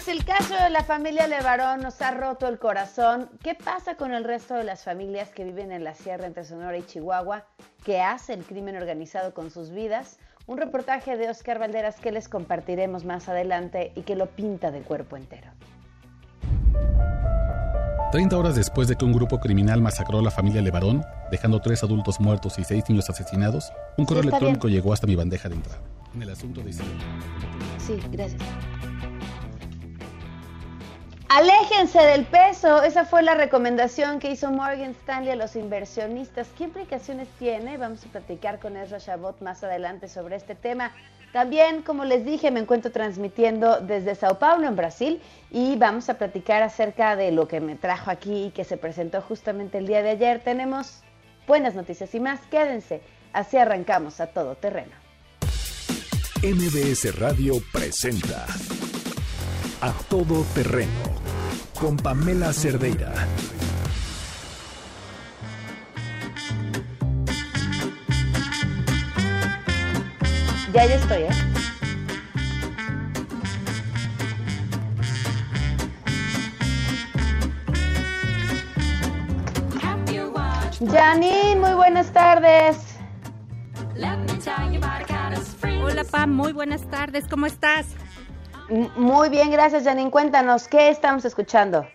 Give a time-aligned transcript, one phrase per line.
[0.00, 4.14] Mientras el caso de la familia Levarón nos ha roto el corazón, ¿qué pasa con
[4.14, 7.44] el resto de las familias que viven en la sierra entre Sonora y Chihuahua?
[7.84, 10.18] ¿Qué hace el crimen organizado con sus vidas?
[10.46, 14.80] Un reportaje de Oscar Valderas que les compartiremos más adelante y que lo pinta de
[14.80, 15.50] cuerpo entero.
[18.12, 21.84] 30 horas después de que un grupo criminal masacró a la familia Levarón, dejando tres
[21.84, 24.78] adultos muertos y seis niños asesinados, un correo Sí, electrónico bien.
[24.80, 25.78] llegó hasta mi bandeja de entrada.
[26.14, 28.40] En el asunto de Sí, gracias.
[31.32, 32.82] Aléjense del peso.
[32.82, 36.48] Esa fue la recomendación que hizo Morgan Stanley a los inversionistas.
[36.58, 37.76] ¿Qué implicaciones tiene?
[37.76, 40.90] Vamos a platicar con Ezra Chabot más adelante sobre este tema.
[41.32, 45.22] También, como les dije, me encuentro transmitiendo desde Sao Paulo, en Brasil,
[45.52, 49.22] y vamos a platicar acerca de lo que me trajo aquí y que se presentó
[49.22, 50.40] justamente el día de ayer.
[50.40, 51.04] Tenemos
[51.46, 52.40] buenas noticias y más.
[52.50, 53.02] Quédense.
[53.32, 54.96] Así arrancamos a todo terreno.
[56.42, 58.46] MBS Radio presenta
[59.82, 60.90] A Todo Terreno
[61.80, 63.14] con Pamela Cerdeira.
[70.74, 71.30] Ya, ya estoy, ¿eh?
[80.92, 82.76] Janine, muy buenas tardes.
[85.82, 87.86] Hola Pam, muy buenas tardes, ¿cómo estás?
[88.96, 90.10] Muy bien, gracias Janine.
[90.10, 91.86] Cuéntanos, ¿qué estamos escuchando?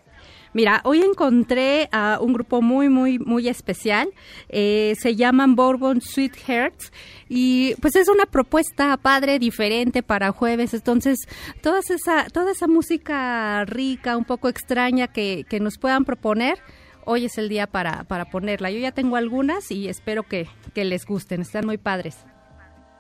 [0.55, 4.07] Mira, hoy encontré a un grupo muy, muy, muy especial.
[4.47, 6.93] Eh, se llaman Bourbon Sweethearts
[7.27, 10.73] y pues es una propuesta padre, diferente para jueves.
[10.73, 11.19] Entonces,
[11.61, 16.57] toda esa, toda esa música rica, un poco extraña que, que nos puedan proponer,
[17.03, 18.71] hoy es el día para, para ponerla.
[18.71, 21.41] Yo ya tengo algunas y espero que, que les gusten.
[21.41, 22.15] Están muy padres.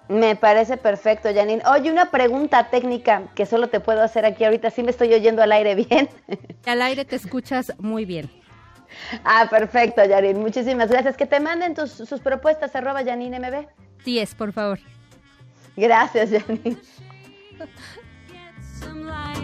[0.07, 1.63] Me parece perfecto, Janine.
[1.67, 4.69] Oye, una pregunta técnica que solo te puedo hacer aquí ahorita.
[4.69, 6.09] ¿Sí me estoy oyendo al aire bien?
[6.65, 8.29] Al aire te escuchas muy bien.
[9.23, 10.39] ah, perfecto, Janine.
[10.39, 11.17] Muchísimas gracias.
[11.17, 13.67] Que te manden tus, sus propuestas, arroba Janine MB.
[14.03, 14.79] 10, por favor.
[15.75, 16.77] Gracias, Janine.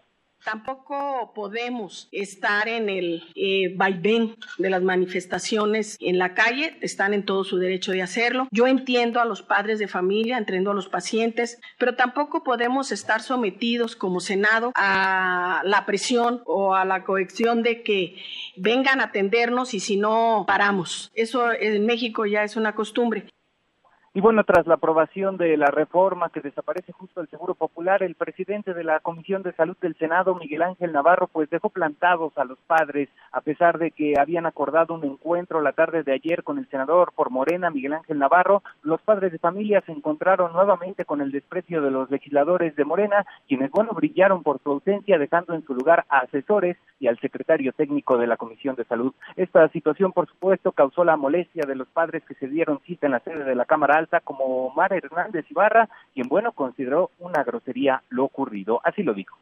[0.46, 7.24] Tampoco podemos estar en el eh, vaivén de las manifestaciones en la calle, están en
[7.24, 8.46] todo su derecho de hacerlo.
[8.52, 13.22] Yo entiendo a los padres de familia, entiendo a los pacientes, pero tampoco podemos estar
[13.22, 18.14] sometidos como Senado a la presión o a la coacción de que
[18.56, 21.10] vengan a atendernos y si no paramos.
[21.14, 23.26] Eso en México ya es una costumbre.
[24.16, 28.14] Y bueno, tras la aprobación de la reforma que desaparece justo el Seguro Popular, el
[28.14, 32.46] presidente de la Comisión de Salud del Senado, Miguel Ángel Navarro, pues dejó plantados a
[32.46, 36.56] los padres, a pesar de que habían acordado un encuentro la tarde de ayer con
[36.56, 41.20] el senador por Morena, Miguel Ángel Navarro, los padres de familia se encontraron nuevamente con
[41.20, 45.62] el desprecio de los legisladores de Morena, quienes, bueno, brillaron por su ausencia, dejando en
[45.66, 49.12] su lugar a asesores y al secretario técnico de la Comisión de Salud.
[49.36, 53.12] Esta situación, por supuesto, causó la molestia de los padres que se dieron cita en
[53.12, 58.24] la sede de la Cámara como Omar Hernández Ibarra, quien, bueno, consideró una grosería lo
[58.24, 58.80] ocurrido.
[58.84, 59.38] Así lo dijo.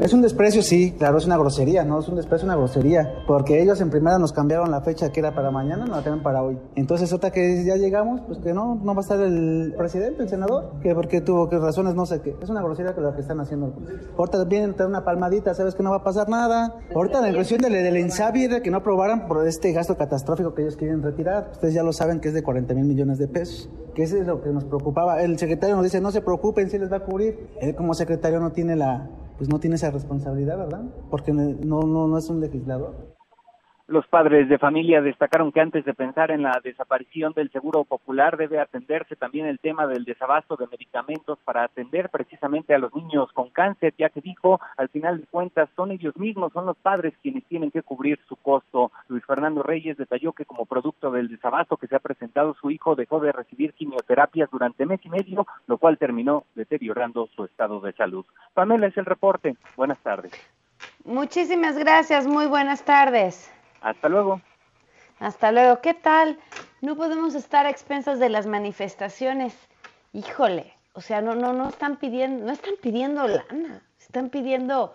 [0.00, 2.00] Es un desprecio, sí, claro, es una grosería, ¿no?
[2.00, 5.34] Es un desprecio, una grosería, porque ellos en primera nos cambiaron la fecha que era
[5.34, 6.58] para mañana, no la tienen para hoy.
[6.74, 10.28] Entonces, otra que ya llegamos, pues que no, no va a estar el presidente, el
[10.28, 12.36] senador, que porque tuvo que razones, no sé qué.
[12.42, 13.74] Es una grosería que lo que están haciendo.
[14.16, 16.76] Ahorita vienen a una palmadita, sabes que no va a pasar nada.
[16.94, 20.62] Ahorita la cuestión del, del INSABI de que no aprobaran por este gasto catastrófico que
[20.62, 21.50] ellos quieren retirar.
[21.52, 24.42] Ustedes ya lo saben que es de 40 mil millones de pesos, que es lo
[24.42, 25.22] que nos preocupaba.
[25.22, 27.48] El secretario nos dice, no se preocupen, si les va a cubrir.
[27.60, 29.10] Él como secretario no tiene la
[29.40, 30.82] pues no tiene esa responsabilidad, ¿verdad?
[31.08, 33.09] Porque no, no, no es un legislador.
[33.90, 38.36] Los padres de familia destacaron que antes de pensar en la desaparición del seguro popular
[38.36, 43.32] debe atenderse también el tema del desabasto de medicamentos para atender precisamente a los niños
[43.32, 47.14] con cáncer, ya que dijo, al final de cuentas, son ellos mismos, son los padres
[47.20, 48.92] quienes tienen que cubrir su costo.
[49.08, 52.94] Luis Fernando Reyes detalló que como producto del desabasto que se ha presentado, su hijo
[52.94, 57.92] dejó de recibir quimioterapias durante mes y medio, lo cual terminó deteriorando su estado de
[57.94, 58.24] salud.
[58.54, 59.56] Pamela es el reporte.
[59.76, 60.30] Buenas tardes.
[61.04, 62.28] Muchísimas gracias.
[62.28, 63.52] Muy buenas tardes.
[63.80, 64.40] Hasta luego.
[65.18, 65.80] Hasta luego.
[65.80, 66.38] ¿Qué tal?
[66.80, 69.54] No podemos estar a expensas de las manifestaciones.
[70.12, 74.94] Híjole, o sea, no, no, no están pidiendo, no están pidiendo lana, están pidiendo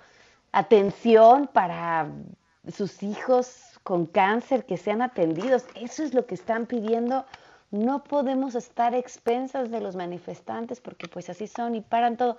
[0.51, 2.07] atención para
[2.71, 5.65] sus hijos con cáncer que sean atendidos.
[5.75, 7.25] Eso es lo que están pidiendo.
[7.71, 12.37] No podemos estar a expensas de los manifestantes porque pues así son y paran todo.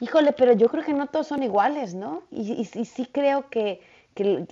[0.00, 2.22] Híjole, pero yo creo que no todos son iguales, ¿no?
[2.30, 3.80] Y, y sí creo que
[4.14, 4.46] que,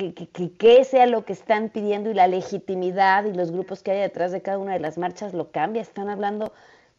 [0.58, 4.32] que, sea lo que están pidiendo y la legitimidad y los grupos que hay detrás
[4.32, 5.82] de cada una de las marchas lo cambia.
[5.82, 6.52] Están hablando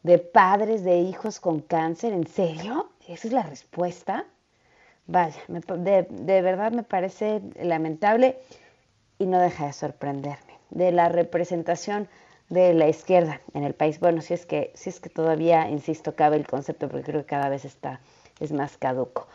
[0.04, 2.90] de padres de hijos con cáncer, ¿en serio?
[3.08, 4.26] ¿Esa es la respuesta?
[5.08, 8.38] Vaya, de, de verdad me parece lamentable
[9.18, 10.60] y no deja de sorprenderme.
[10.70, 12.08] De la representación
[12.52, 14.00] de la izquierda en el país.
[14.00, 17.28] Bueno, si es que, si es que todavía, insisto, cabe el concepto, porque creo que
[17.28, 18.02] cada vez está,
[18.40, 19.28] es más caduco.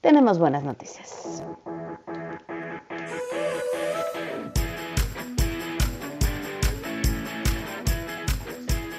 [0.00, 1.44] Tenemos buenas noticias.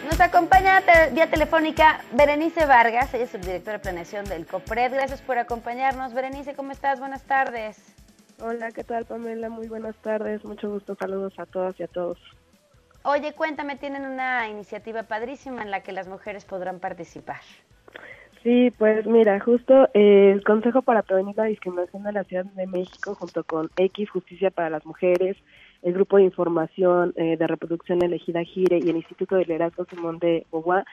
[0.06, 4.94] Nos acompaña vía telefónica Berenice Vargas, ella es subdirectora de planeación del COPRED.
[4.94, 6.14] Gracias por acompañarnos.
[6.14, 7.00] Berenice, ¿cómo estás?
[7.00, 7.80] Buenas tardes.
[8.40, 9.50] Hola, ¿qué tal Pamela?
[9.50, 12.20] Muy buenas tardes, mucho gusto, saludos a todas y a todos.
[13.04, 17.42] Oye, cuéntame, tienen una iniciativa padrísima en la que las mujeres podrán participar.
[18.44, 22.66] Sí, pues mira, justo eh, el Consejo para Prevenir la Discriminación de la Ciudad de
[22.66, 25.38] México, junto con X Justicia para las Mujeres,
[25.84, 30.18] el Grupo de Información eh, de Reproducción Elegida Gire y el Instituto de Liderazgo Simón
[30.18, 30.86] de Bogua,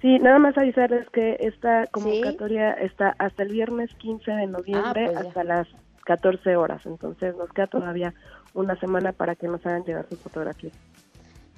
[0.00, 5.12] Sí, nada más avisarles que esta convocatoria está hasta el viernes 15 de noviembre Ah,
[5.12, 5.68] pues hasta las
[6.06, 8.14] 14 horas, entonces nos queda todavía
[8.54, 10.72] una semana para que nos hagan llegar sus fotografías.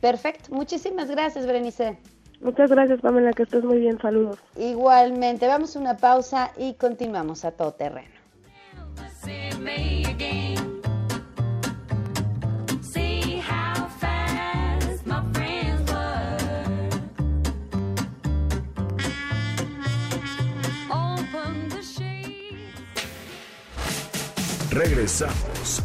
[0.05, 1.97] Perfecto, muchísimas gracias, Berenice.
[2.43, 4.39] Muchas gracias, Pamela, que estés muy bien, saludos.
[4.55, 8.13] Igualmente, vamos a una pausa y continuamos a todo terreno.
[24.71, 25.83] Regresamos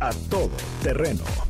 [0.00, 0.48] a todo
[0.82, 1.49] terreno.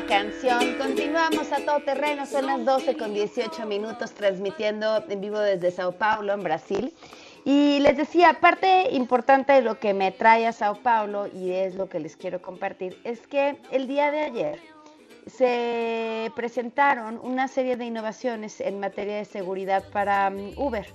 [0.00, 0.78] Canción.
[0.78, 2.24] Continuamos a todo terreno.
[2.24, 6.94] Son las 12 con 18 minutos transmitiendo en vivo desde Sao Paulo, en Brasil.
[7.44, 11.74] Y les decía, parte importante de lo que me trae a Sao Paulo y es
[11.74, 14.60] lo que les quiero compartir, es que el día de ayer
[15.26, 20.86] se presentaron una serie de innovaciones en materia de seguridad para mm, Uber,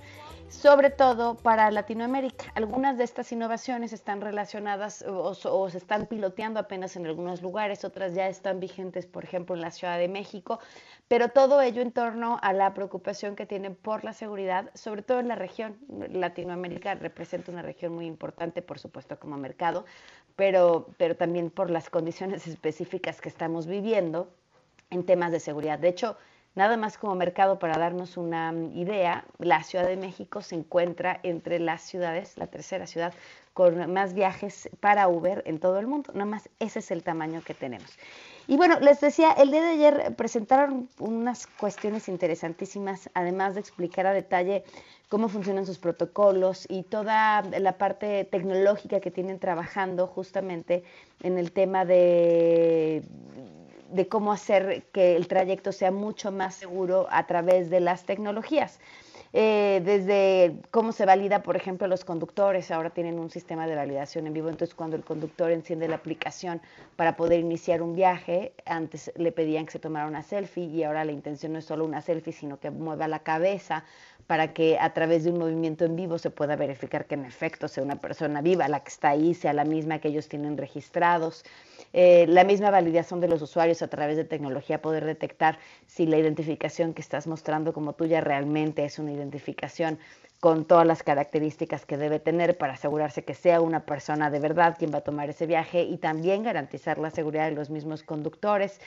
[0.48, 2.46] sobre todo para Latinoamérica.
[2.54, 8.14] Algunas de estas innovaciones están relacionadas o, se están piloteando apenas en algunos lugares, otras
[8.14, 10.58] ya están vigentes, por ejemplo, en la Ciudad de México,
[11.06, 15.20] pero todo ello en torno a la preocupación que tienen por la seguridad, sobre todo
[15.20, 15.78] en la región.
[16.10, 19.84] Latinoamérica representa una región muy importante, por supuesto, como mercado,
[20.36, 24.32] pero, pero también por las condiciones específicas que estamos viviendo
[24.90, 25.78] en temas de seguridad.
[25.78, 26.16] De hecho,
[26.58, 31.60] nada más como mercado para darnos una idea, la Ciudad de México se encuentra entre
[31.60, 33.14] las ciudades, la tercera ciudad
[33.54, 36.10] con más viajes para Uber en todo el mundo.
[36.14, 37.96] Nada más ese es el tamaño que tenemos.
[38.48, 44.06] Y bueno, les decía, el día de ayer presentaron unas cuestiones interesantísimas, además de explicar
[44.06, 44.64] a detalle
[45.08, 50.82] cómo funcionan sus protocolos y toda la parte tecnológica que tienen trabajando justamente
[51.22, 53.04] en el tema de
[53.90, 58.80] de cómo hacer que el trayecto sea mucho más seguro a través de las tecnologías.
[59.34, 64.26] Eh, desde cómo se valida, por ejemplo, los conductores, ahora tienen un sistema de validación
[64.26, 66.62] en vivo, entonces cuando el conductor enciende la aplicación
[66.96, 71.04] para poder iniciar un viaje, antes le pedían que se tomara una selfie y ahora
[71.04, 73.84] la intención no es solo una selfie, sino que mueva la cabeza
[74.28, 77.66] para que a través de un movimiento en vivo se pueda verificar que en efecto
[77.66, 81.46] sea una persona viva, la que está ahí sea la misma que ellos tienen registrados.
[81.94, 86.18] Eh, la misma validación de los usuarios a través de tecnología, poder detectar si la
[86.18, 89.98] identificación que estás mostrando como tuya realmente es una identificación
[90.40, 94.76] con todas las características que debe tener para asegurarse que sea una persona de verdad
[94.78, 98.80] quien va a tomar ese viaje y también garantizar la seguridad de los mismos conductores.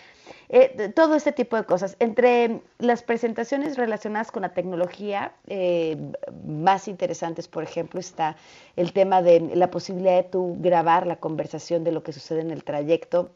[0.48, 1.98] Eh, todo este tipo de cosas.
[2.00, 5.98] Entre las presentaciones relacionadas con la tecnología eh,
[6.46, 8.38] más interesantes, por ejemplo, está
[8.78, 12.52] el tema de la posibilidad de tú grabar la conversación de lo que sucede en
[12.52, 13.32] el trayecto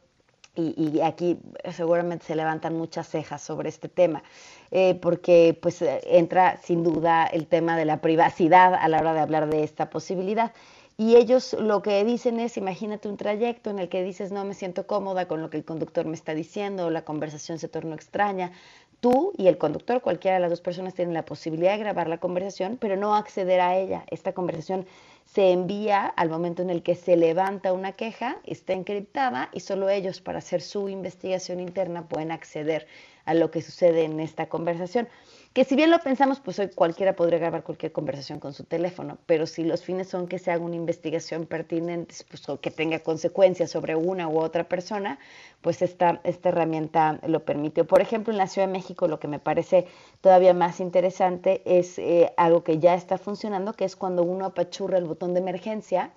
[0.55, 1.37] y, y, aquí
[1.71, 4.23] seguramente se levantan muchas cejas sobre este tema,
[4.71, 9.19] eh, porque pues entra sin duda el tema de la privacidad a la hora de
[9.19, 10.53] hablar de esta posibilidad.
[10.97, 14.53] Y ellos lo que dicen es, imagínate un trayecto en el que dices, no me
[14.53, 18.53] siento cómoda con lo que el conductor me está diciendo, la conversación se tornó extraña.
[19.05, 22.17] Tú y el conductor, cualquiera de las dos personas, tienen la posibilidad de grabar la
[22.17, 24.03] conversación, pero no acceder a ella.
[24.09, 24.87] Esta conversación
[25.25, 29.89] se envía al momento en el que se levanta una queja, está encriptada y solo
[29.89, 32.87] ellos para hacer su investigación interna pueden acceder
[33.25, 35.07] a lo que sucede en esta conversación
[35.55, 39.19] que si bien lo pensamos, pues hoy cualquiera podría grabar cualquier conversación con su teléfono,
[39.25, 42.99] pero si los fines son que se haga una investigación pertinente, pues, o que tenga
[42.99, 45.17] consecuencias sobre una u otra persona,
[45.61, 47.85] pues esta, esta herramienta lo permite.
[47.85, 49.87] Por ejemplo, en la Ciudad de México lo que me parece
[50.19, 54.97] todavía más interesante es eh, algo que ya está funcionando, que es cuando uno apachurra
[54.97, 56.11] el botón de emergencia,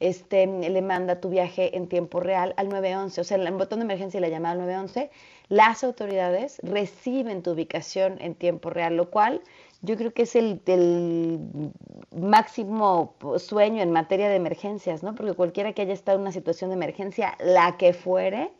[0.00, 3.84] este, le manda tu viaje en tiempo real al 911, o sea, el botón de
[3.84, 5.10] emergencia y la llamada al 911
[5.48, 9.42] las autoridades reciben tu ubicación en tiempo real, lo cual
[9.82, 10.60] yo creo que es el,
[12.16, 15.14] máximo sueño en materia de emergencias, ¿no?
[15.14, 18.50] Porque cualquiera que haya estado en una situación de emergencia, la que fuere,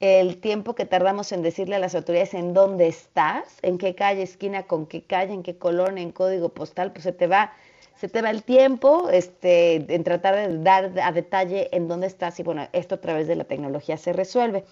[0.00, 4.22] el tiempo que tardamos en decirle a las autoridades en dónde estás, en qué calle,
[4.22, 7.52] esquina, con qué calle, en qué colonia, en código postal, pues se te va,
[7.96, 12.38] se te va el tiempo este, en tratar de dar a detalle en dónde estás
[12.38, 14.64] y bueno, esto a través de la tecnología se resuelve.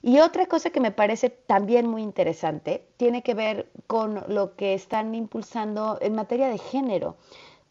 [0.00, 4.74] Y otra cosa que me parece también muy interesante tiene que ver con lo que
[4.74, 7.16] están impulsando en materia de género.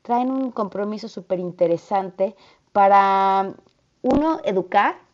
[0.01, 2.35] Traen un compromiso súper interesante
[2.73, 3.53] para,
[4.01, 5.06] uno, educar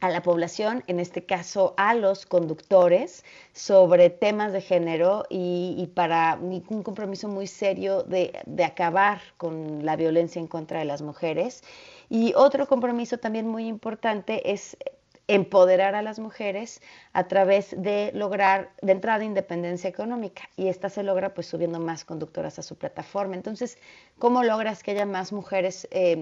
[0.00, 6.38] a la población, en este caso a los conductores, sobre temas de género y, para
[6.40, 11.62] un compromiso muy serio de, de, acabar con la violencia en contra de las mujeres.
[12.10, 14.76] Y otro compromiso también muy importante es
[15.28, 16.80] empoderar a las mujeres
[17.12, 22.04] a través de lograr de entrada independencia económica y esta se logra pues subiendo más
[22.04, 23.34] conductoras a su plataforma.
[23.34, 23.78] Entonces,
[24.18, 26.16] ¿cómo logras que haya más mujeres eh,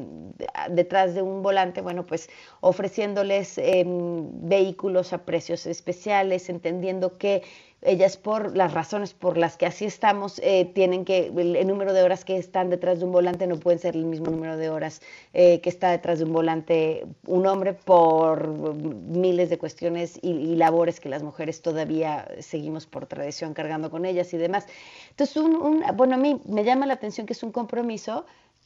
[0.71, 1.81] detrás de un volante?
[1.81, 2.29] Bueno, pues
[2.61, 7.43] ofreciéndoles em, vehículos a precios especiales, entendiendo que
[7.85, 12.03] ellas por las razones por las que así estamos, eh, tienen que, el, número de
[12.03, 15.03] horas que están detrás de un volante no pueden ser el mismo número de horas
[15.35, 21.01] eh, que está detrás de un volante un hombre por miles de cuestiones y, labores
[21.01, 24.67] que las mujeres todavía seguimos por tradición cargando con ellas y demás.
[25.11, 27.84] Entonces, un, bueno, a mí me llama la atención que es un compromiso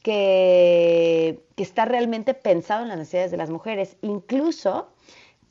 [0.03, 4.89] que, está realmente pensado en las necesidades de las mujeres, incluso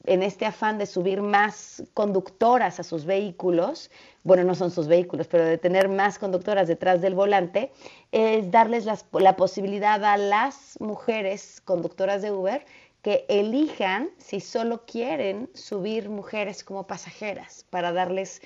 [0.06, 3.90] en este afán de subir más conductoras a sus vehículos,
[4.24, 7.72] bueno, no son sus vehículos, pero de tener más conductoras detrás del volante,
[8.10, 12.64] es darles la posibilidad a las mujeres conductoras de Uber
[13.02, 18.40] que elijan si solo quieren subir mujeres como pasajeras para darles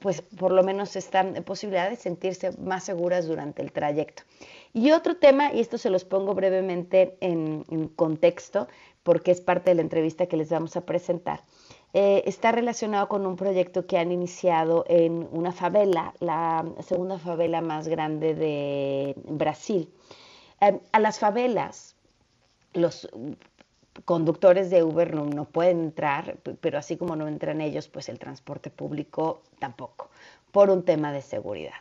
[0.00, 4.22] pues por lo menos esta posibilidad de sentirse más seguras durante el trayecto.
[4.72, 8.68] Y otro tema, y esto se los pongo brevemente en, en contexto,
[9.02, 11.42] porque es parte de la entrevista que les vamos a presentar,
[11.94, 17.60] eh, está relacionado con un proyecto que han iniciado en una favela, la segunda favela
[17.60, 19.92] más grande de Brasil.
[20.60, 21.94] Em, a las favelas,
[22.72, 23.08] los
[24.04, 28.70] conductores de Uber no, pueden entrar, pero así como no entran ellos, pues el transporte
[28.70, 30.10] público tampoco,
[30.50, 31.72] por un tema de seguridad.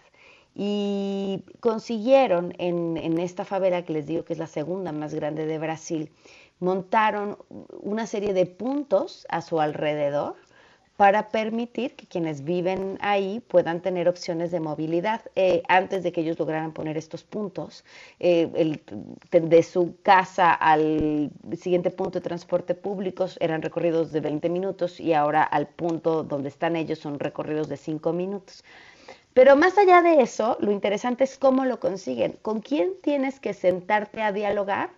[0.54, 5.46] Y consiguieron en, en esta favela, que les digo que es la segunda más grande
[5.46, 6.12] de Brasil,
[6.60, 7.38] montaron
[7.82, 10.36] una serie de puntos a su alrededor
[11.02, 15.22] para permitir que quienes viven ahí puedan tener opciones de movilidad.
[15.36, 17.84] Eh, antes de que ellos lograran poner estos puntos,
[18.20, 18.78] eh,
[19.32, 25.14] de su casa al siguiente punto de transporte público eran recorridos de 20 minutos y
[25.14, 28.64] ahora al punto donde están ellos son recorridos de 5 minutos.
[29.34, 32.34] Pero más allá de eso, lo interesante es cómo lo consiguen.
[32.44, 34.92] ¿Con quién tienes que sentarte a dialogar?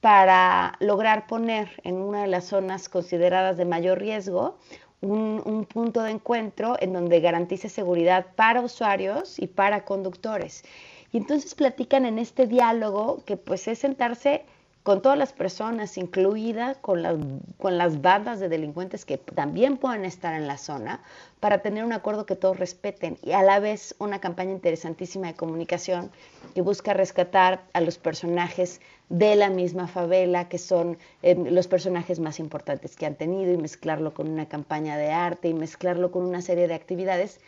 [0.00, 4.56] para lograr poner en una de las zonas consideradas de mayor riesgo
[5.00, 10.64] un, punto de encuentro en donde garantice seguridad para usuarios y para conductores.
[11.12, 14.44] Y entonces platican en este diálogo que pues es sentarse
[14.82, 17.16] con todas las personas, incluidas con las,
[17.58, 21.02] con las bandas de delincuentes que también pueden estar en la zona,
[21.38, 25.34] para tener un acuerdo que todos respeten y a la vez una campaña interesantísima de
[25.34, 26.10] comunicación
[26.54, 32.20] que busca rescatar a los personajes de la misma favela, que son eh, los personajes
[32.20, 36.24] más importantes que han tenido, y mezclarlo con una campaña de arte y mezclarlo con
[36.24, 37.40] una serie de actividades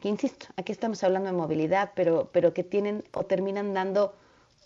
[0.00, 4.14] que, insisto, aquí estamos hablando de movilidad, pero, pero que tienen o terminan dando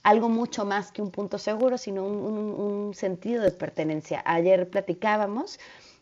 [0.02, 4.22] algo mucho más que un punto seguro, sino un, sentido de pertenencia.
[4.24, 5.58] Ayer platicábamos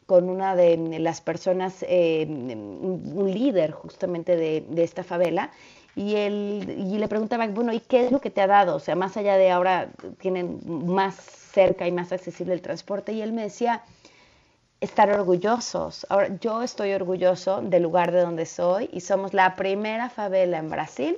[0.07, 5.51] con una de las personas, eh, un líder justamente de, esta favela,
[5.95, 8.77] y, él, y le preguntaba, bueno, ¿y qué es lo que te ha dado?
[8.77, 9.89] O sea, más allá de ahora
[10.21, 13.83] tienen más cerca y más accesible el transporte, y él me decía,
[14.81, 16.07] estar orgullosos.
[16.09, 20.71] Ahora, yo estoy orgulloso del lugar de donde soy y somos la primera favela en
[20.71, 21.17] Brasil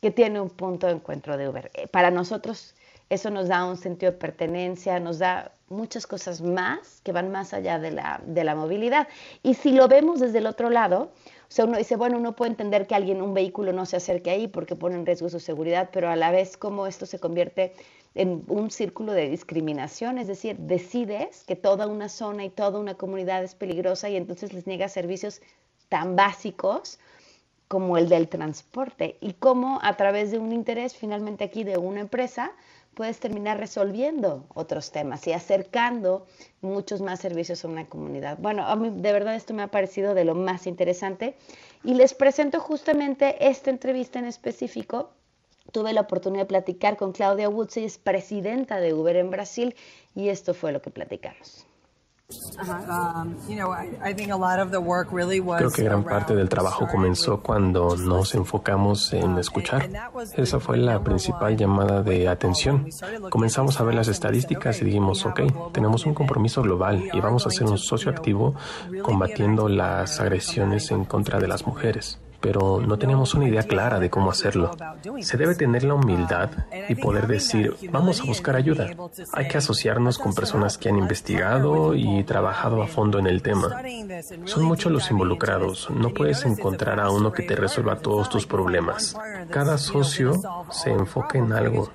[0.00, 1.70] que tiene un punto de encuentro de Uber.
[1.74, 2.74] Eh, para nosotros
[3.10, 7.52] eso nos da un sentido de pertenencia, nos da muchas cosas más que van más
[7.52, 9.08] allá de la, de la movilidad.
[9.42, 11.10] Y si lo vemos desde el otro lado,
[11.48, 14.30] o sea, uno dice, bueno, uno puede entender que alguien, un vehículo no se acerque
[14.30, 17.72] ahí porque pone en riesgo su seguridad, pero a la vez como esto se convierte
[18.14, 22.94] en un círculo de discriminación, es decir, decides que toda una zona y toda una
[22.94, 25.42] comunidad es peligrosa y entonces les niegas servicios
[25.88, 27.00] tan básicos
[27.70, 32.00] como el del transporte y cómo a través de un interés finalmente aquí de una
[32.00, 32.50] empresa
[32.94, 36.26] puedes terminar resolviendo otros temas y acercando
[36.62, 38.38] muchos más servicios a una comunidad.
[38.40, 41.36] Bueno, a mí de verdad esto me ha parecido de lo más interesante
[41.84, 45.10] y les presento justamente esta entrevista en específico.
[45.70, 49.76] Tuve la oportunidad de platicar con Claudia Woods, es presidenta de Uber en Brasil
[50.16, 51.69] y esto fue lo que platicamos.
[55.58, 59.88] Creo que gran parte del trabajo comenzó cuando nos enfocamos en escuchar.
[60.36, 62.88] Esa fue la principal llamada de atención.
[63.30, 67.50] Comenzamos a ver las estadísticas y dijimos, ok, tenemos un compromiso global y vamos a
[67.50, 68.54] ser un socio activo
[69.02, 74.10] combatiendo las agresiones en contra de las mujeres pero no tenemos una idea clara de
[74.10, 74.70] cómo hacerlo.
[75.20, 76.50] Se debe tener la humildad
[76.88, 78.90] y poder decir, vamos a buscar ayuda.
[79.32, 83.82] Hay que asociarnos con personas que han investigado y trabajado a fondo en el tema.
[84.44, 85.88] Son muchos los involucrados.
[85.90, 89.16] No puedes encontrar a uno que te resuelva todos tus problemas.
[89.50, 90.34] Cada socio
[90.70, 91.90] se enfoca en algo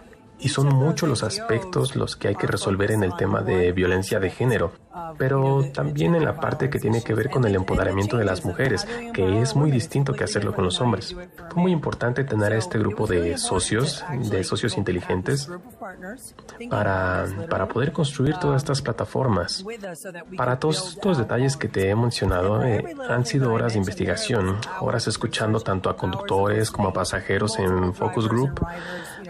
[0.45, 4.19] y son muchos los aspectos los que hay que resolver en el tema de violencia
[4.19, 4.73] de género,
[5.17, 8.87] pero también en la parte que tiene que ver con el empoderamiento de las mujeres,
[9.11, 11.15] que es muy distinto que hacerlo con los hombres.
[11.49, 15.49] Fue muy importante tener a este grupo de socios, de socios inteligentes,
[16.69, 19.65] para, para poder construir todas estas plataformas.
[20.37, 25.07] Para todos estos detalles que te he mencionado, eh, han sido horas de investigación, horas
[25.07, 28.63] escuchando tanto a conductores como a pasajeros en Focus Group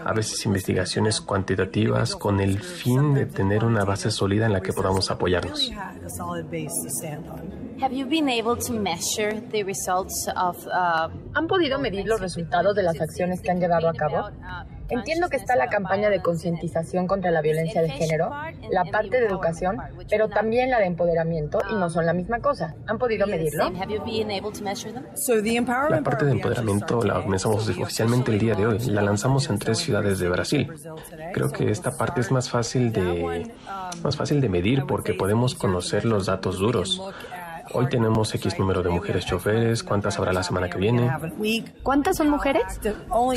[0.06, 4.72] a veces investigaciones cuantitativas con el fin de tener una base sólida en la que
[4.72, 5.68] podamos apoyarnos.
[11.34, 14.30] ¿Han podido medir los resultados de las acciones que han llevado a cabo?
[14.88, 18.30] Entiendo que está la campaña de concientización contra la violencia de género,
[18.70, 22.74] la parte de educación, pero también la de empoderamiento y no son la misma cosa.
[22.86, 23.70] ¿Han podido medirlo?
[25.90, 28.78] La parte de empoderamiento la comenzamos oficialmente el día de hoy.
[28.86, 30.72] La lanzamos en tres ciudades de Brasil.
[31.32, 33.52] Creo que esta parte es más fácil de
[34.02, 37.02] más fácil de medir porque podemos conocer los datos duros.
[37.72, 39.82] Hoy tenemos X número de mujeres choferes.
[39.82, 41.10] ¿Cuántas habrá la semana que viene?
[41.82, 42.80] ¿Cuántas son mujeres?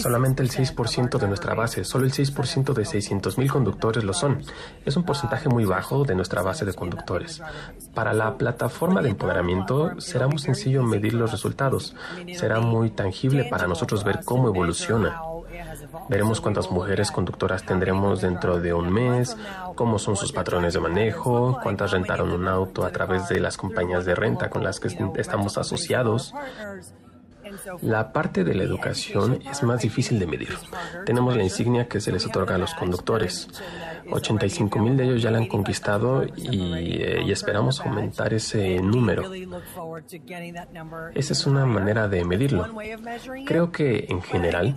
[0.02, 1.84] Solamente el 6% de nuestra base.
[1.84, 4.42] Solo el 6% de 600.000 conductores lo son.
[4.86, 7.42] Es un porcentaje muy bajo de nuestra base de conductores.
[7.94, 11.96] Para la plataforma de empoderamiento será muy sencillo medir los resultados.
[12.36, 15.22] Será muy tangible para nosotros ver cómo evoluciona.
[16.08, 19.36] Veremos cuántas mujeres conductoras tendremos dentro de un mes,
[19.76, 24.06] cómo son sus patrones de manejo, cuántas rentaron un auto a través de las compañías
[24.06, 26.34] de renta con las que estamos asociados.
[27.82, 30.56] La parte de la educación es más difícil de medir.
[31.06, 33.48] Tenemos la insignia que se les otorga a los conductores.
[34.12, 39.32] 85 mil de ellos ya la han conquistado y, eh, y, esperamos aumentar ese número.
[41.16, 42.68] Esa es una manera de medirlo.
[43.46, 44.76] Creo que en general,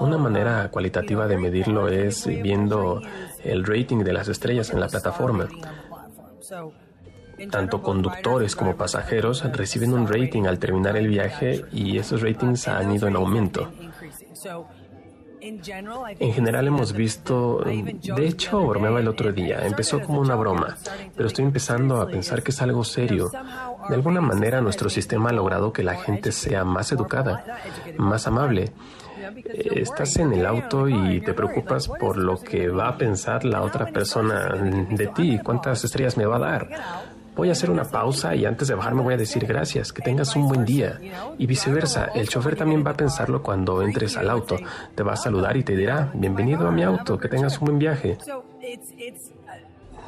[0.00, 3.00] una manera cualitativa de medirlo es viendo
[3.44, 5.48] el rating de las estrellas en la plataforma.
[7.48, 12.92] Tanto conductores como pasajeros reciben un rating al terminar el viaje y esos ratings han
[12.92, 13.70] ido en aumento.
[15.42, 20.76] En general hemos visto, de hecho bromeaba el otro día, empezó como una broma,
[21.16, 23.30] pero estoy empezando a pensar que es algo serio.
[23.88, 27.44] De alguna manera nuestro sistema ha logrado que la gente sea más educada,
[27.96, 28.72] más amable.
[29.44, 33.86] Estás en el auto y te preocupas por lo que va a pensar la otra
[33.86, 36.68] persona de ti, cuántas estrellas me va a dar
[37.40, 40.36] voy a hacer una pausa y antes de bajarme voy a decir gracias, que tengas
[40.36, 41.00] un buen día.
[41.38, 44.58] Y viceversa, el chofer también va a pensarlo cuando entres al auto.
[44.94, 47.78] Te va a saludar y te dirá, bienvenido a mi auto, que tengas un buen
[47.78, 48.18] viaje.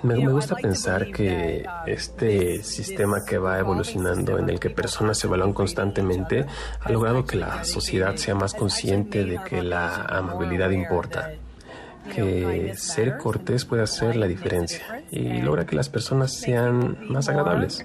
[0.02, 5.26] Me, me, gusta pensar que este sistema que va evolucionando, en el que personas se
[5.26, 6.44] evalúan constantemente,
[6.80, 11.30] ha logrado que la sociedad sea más consciente de que la amabilidad importa
[12.14, 17.84] que ser cortés puede hacer la diferencia y logra que las personas sean más agradables.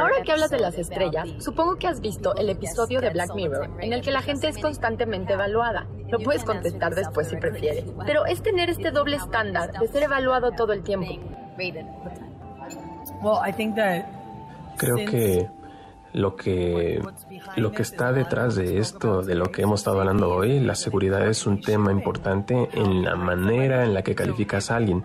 [0.00, 3.70] Ahora que hablas de las estrellas, supongo que has visto el episodio de Black Mirror
[3.80, 5.86] en el que la gente es constantemente evaluada.
[6.08, 7.84] Lo puedes contestar después si prefieres.
[8.06, 11.06] Pero es tener este doble estándar de ser evaluado todo el tiempo.
[14.78, 15.48] Creo que
[16.18, 17.00] lo que,
[17.56, 21.26] lo que está detrás de esto, de lo que hemos estado hablando hoy, la seguridad
[21.28, 25.04] es un tema importante en la manera en la que calificas a alguien.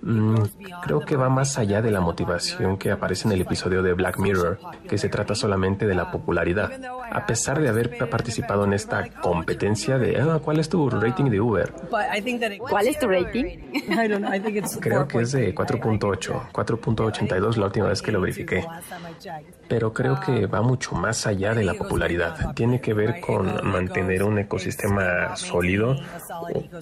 [0.00, 0.36] Mm,
[0.82, 4.18] creo que va más allá de la motivación que aparece en el episodio de Black
[4.18, 6.72] Mirror, que se trata solamente de la popularidad.
[7.10, 11.40] A pesar de haber participado en esta competencia de ah, ¿cuál es tu rating de
[11.40, 11.72] Uber?
[11.90, 13.44] ¿Cuál es tu rating?
[14.80, 18.64] Creo que es de 4.8, 4.82 la última vez que lo verifiqué.
[19.68, 22.54] Pero creo que va mucho más allá de la popularidad.
[22.54, 25.96] Tiene que ver con mantener un ecosistema sólido,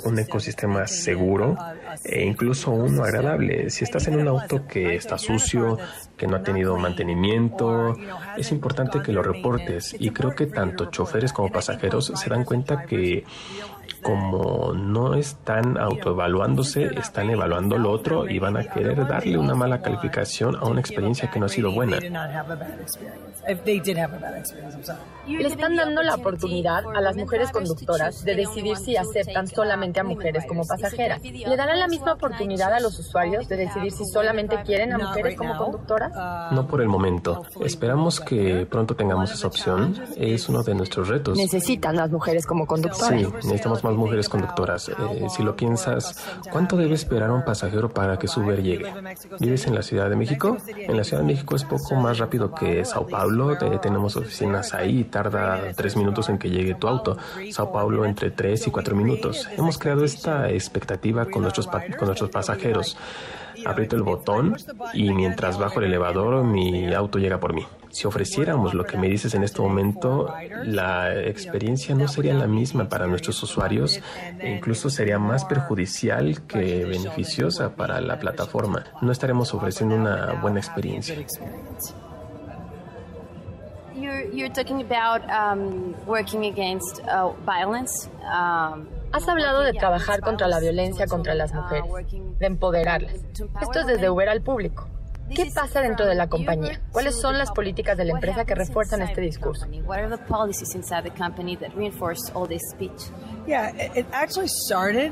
[0.04, 1.56] un ecosistema seguro
[2.04, 3.70] e incluso uno agradable.
[3.70, 5.78] Si estás en un auto que está sucio,
[6.16, 7.96] que no ha tenido mantenimiento,
[8.36, 12.84] es importante que lo reportes y creo que tanto choferes como pasajeros se dan cuenta
[12.84, 13.24] que
[14.02, 19.80] como no están autoevaluándose, están evaluando lo otro y van a querer darle una mala
[19.80, 21.98] calificación a una experiencia que no ha sido buena.
[25.26, 30.04] Le están dando la oportunidad a las mujeres conductoras de decidir si aceptan solamente a
[30.04, 31.22] mujeres como pasajeras.
[31.22, 35.36] ¿Le darán la misma oportunidad a los usuarios de decidir si solamente quieren a mujeres
[35.36, 36.12] como conductoras?
[36.52, 37.44] No por el momento.
[37.64, 39.96] Esperamos que pronto tengamos esa opción.
[40.16, 41.36] Es uno de nuestros retos.
[41.36, 43.20] Necesitan las mujeres como conductoras.
[43.20, 44.88] Sí, necesitamos más mujeres conductoras.
[44.88, 48.92] Eh, si lo piensas, ¿cuánto debe esperar un pasajero para que su Uber llegue?
[49.40, 50.56] ¿Vives en la Ciudad de México?
[50.76, 53.52] En la Ciudad de México es poco más rápido que Sao Paulo.
[53.52, 55.04] Eh, tenemos oficinas ahí.
[55.04, 57.16] Tarda tres minutos en que llegue tu auto.
[57.50, 59.48] Sao Paulo entre tres y cuatro minutos.
[59.56, 62.96] Hemos creado esta expectativa con nuestros, con nuestros pasajeros.
[63.64, 64.56] Aprieto el botón
[64.94, 67.66] y mientras bajo el elevador mi auto llega por mí.
[67.92, 72.88] Si ofreciéramos lo que me dices en este momento, la experiencia no sería la misma
[72.88, 74.00] para nuestros usuarios
[74.40, 78.84] e incluso sería más perjudicial que beneficiosa para la plataforma.
[79.02, 81.14] No estaremos ofreciendo una buena experiencia.
[83.94, 88.08] You're, talking about um, working against uh, violence.
[88.24, 91.84] Um, Has hablado de trabajar contra la violencia contra las mujeres,
[92.38, 93.12] de empoderarlas.
[93.60, 94.88] Esto es desde Uber al público.
[95.34, 96.80] ¿Qué pasa dentro de la compañía?
[96.90, 99.66] ¿Cuáles son las políticas de la empresa que refuerzan este discurso?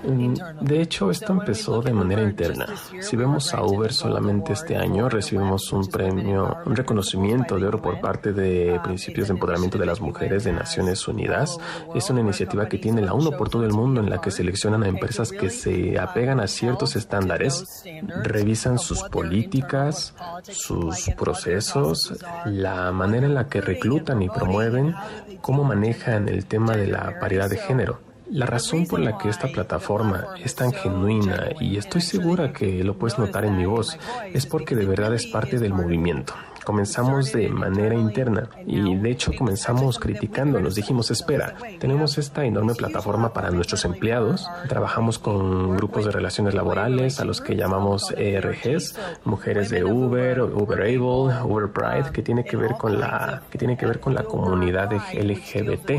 [0.05, 2.67] Mm, de hecho, esto empezó de manera interna.
[3.01, 8.01] Si vemos a Uber solamente este año, recibimos un premio, un reconocimiento de oro por
[8.01, 11.59] parte de Principios de Empoderamiento de las Mujeres de Naciones Unidas.
[11.95, 14.83] Es una iniciativa que tiene la UNO por todo el mundo en la que seleccionan
[14.83, 17.85] a empresas que se apegan a ciertos estándares,
[18.23, 22.15] revisan sus políticas, sus procesos,
[22.45, 24.95] la manera en la que reclutan y promueven,
[25.41, 28.10] cómo manejan el tema de la paridad de género.
[28.31, 32.95] La razón por la que esta plataforma es tan genuina, y estoy segura que lo
[32.95, 33.99] puedes notar en mi voz,
[34.33, 36.35] es porque de verdad es parte del movimiento.
[36.65, 42.75] Comenzamos de manera interna y de hecho comenzamos criticando, nos dijimos, espera, tenemos esta enorme
[42.75, 48.97] plataforma para nuestros empleados, trabajamos con grupos de relaciones laborales a los que llamamos ERGs,
[49.25, 53.77] mujeres de Uber, Uber Able, Uber Pride, que tiene que ver con la, que tiene
[53.77, 55.91] que ver con la comunidad LGBT.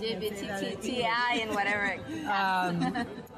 [0.00, 1.96] JBTTI and whatever.
[2.30, 3.06] Um,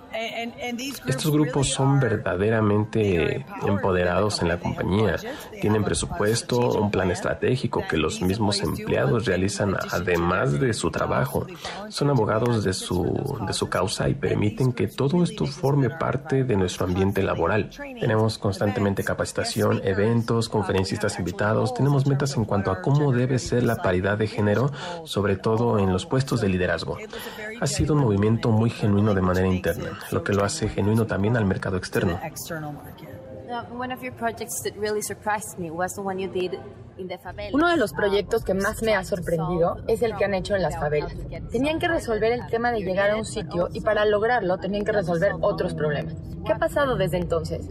[1.06, 5.16] Estos grupos son verdaderamente empoderados en la compañía.
[5.60, 11.46] Tienen presupuesto, un plan estratégico que los mismos empleados realizan además de su trabajo.
[11.88, 16.56] Son abogados de su, de su causa y permiten que todo esto forme parte de
[16.56, 17.70] nuestro ambiente laboral.
[18.00, 21.74] Tenemos constantemente capacitación, eventos, conferencistas invitados.
[21.74, 24.72] Tenemos metas en cuanto a cómo debe ser la paridad de género,
[25.04, 26.96] sobre todo en los puestos de liderazgo.
[27.60, 31.36] Ha sido un movimiento muy genuino de manera interna lo que lo hace genuino también
[31.36, 32.18] al mercado externo.
[37.52, 40.62] Uno de los proyectos que más me ha sorprendido es el que han hecho en
[40.62, 41.12] las favelas.
[41.52, 44.92] Tenían que resolver el tema de llegar a un sitio y para lograrlo tenían que
[44.92, 46.14] resolver otros problemas.
[46.44, 47.66] ¿Qué ha pasado desde entonces?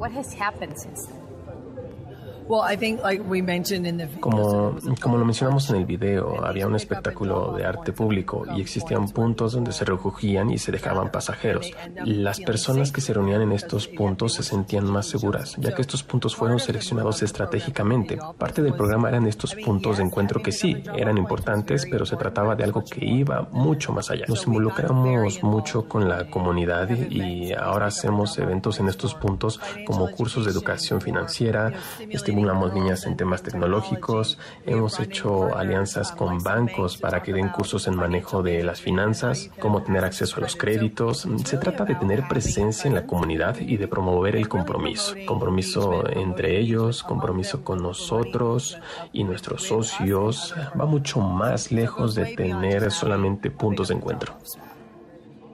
[4.19, 9.09] Como, como lo mencionamos en el video, había un espectáculo de arte público y existían
[9.09, 11.71] puntos donde se recogían y se dejaban pasajeros.
[12.03, 16.03] Las personas que se reunían en estos puntos se sentían más seguras, ya que estos
[16.03, 18.19] puntos fueron seleccionados estratégicamente.
[18.37, 22.55] Parte del programa eran estos puntos de encuentro que sí, eran importantes, pero se trataba
[22.55, 24.25] de algo que iba mucho más allá.
[24.27, 30.45] Nos involucramos mucho con la comunidad y ahora hacemos eventos en estos puntos como cursos
[30.45, 31.73] de educación financiera.
[32.09, 37.87] Estoy simulamos niñas en temas tecnológicos, hemos hecho alianzas con bancos para que den cursos
[37.87, 41.25] en manejo de las finanzas, cómo tener acceso a los créditos.
[41.45, 45.15] Se trata de tener presencia en la comunidad y de promover el compromiso.
[45.25, 48.77] Compromiso entre ellos, compromiso con nosotros
[49.13, 50.53] y nuestros socios.
[50.77, 54.33] Va mucho más lejos de tener solamente puntos de encuentro.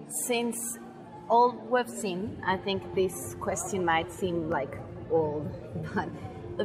[0.10, 0.80] Since
[1.30, 4.80] all we've seen, I think this question might seem like
[5.12, 5.46] old,
[5.94, 6.10] but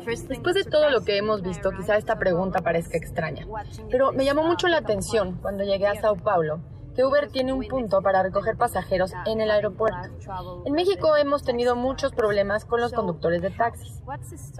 [0.04, 3.46] Después de todo lo que hemos visto, quizá esta pregunta parezca extraña,
[3.90, 6.60] pero me llamó mucho la atención cuando llegué a Sao Paulo
[6.96, 10.08] que Uber tiene un punto para recoger pasajeros en el aeropuerto.
[10.64, 14.02] En México hemos tenido muchos problemas con los conductores de taxis.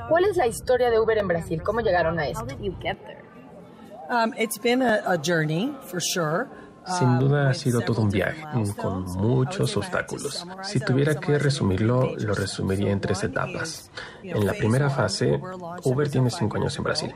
[0.08, 1.62] ¿Cuál es la historia de Uber en Brasil?
[1.62, 2.46] ¿Cómo llegaron a esto?
[4.08, 6.46] Um, it's been a, a journey, for sure.
[6.86, 8.42] Sin duda ha sido todo un viaje,
[8.76, 10.46] con muchos obstáculos.
[10.62, 13.90] Si tuviera que resumirlo, lo resumiría en tres etapas.
[14.22, 15.40] En la primera fase,
[15.84, 17.14] Uber tiene cinco años en Brasil.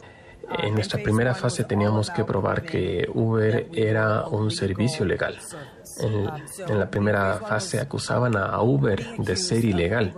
[0.58, 5.38] En nuestra primera fase teníamos que probar que Uber era un servicio legal.
[6.00, 10.12] En, la primera fase acusaban a Uber de ser ilegal.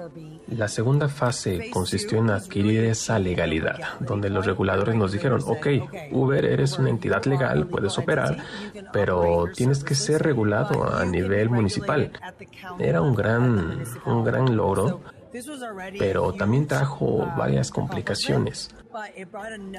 [0.48, 5.66] La segunda fase consistió en adquirir esa legalidad, donde los reguladores nos dijeron, ok,
[6.12, 8.38] Uber eres una entidad legal, puedes operar,
[8.92, 12.12] pero tienes que ser regulado a nivel municipal.
[12.78, 15.00] Era un gran, un gran logro,
[15.98, 18.70] pero también trajo varias complicaciones.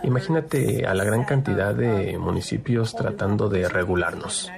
[0.03, 4.51] Imagínate a la gran cantidad de municipios tratando de regularnos,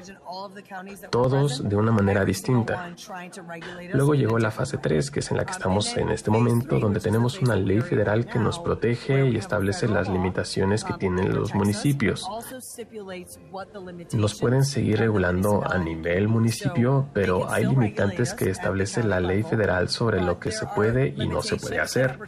[1.10, 2.94] todos de una manera distinta.
[3.94, 7.00] Luego llegó la fase 3, que es en la que estamos en este momento, donde
[7.00, 12.28] tenemos una ley federal que nos protege y establece las limitaciones que tienen los municipios.
[14.14, 19.90] Nos pueden seguir regulando a nivel municipio, pero hay limitantes que establece la ley federal
[19.90, 22.20] sobre lo que se puede y no se puede hacer.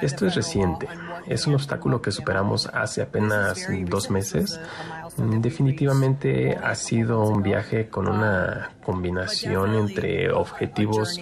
[0.00, 0.88] Esto es reciente,
[1.26, 1.71] es un obstáculo
[2.02, 4.60] que superamos hace apenas dos meses.
[5.16, 11.20] Definitivamente ha sido un viaje con una combinación entre objetivos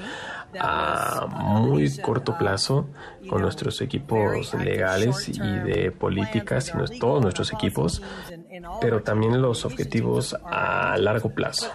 [0.58, 2.88] a muy corto plazo
[3.28, 8.02] con nuestros equipos legales y de políticas y todos nuestros equipos,
[8.80, 11.70] pero también los objetivos a largo plazo,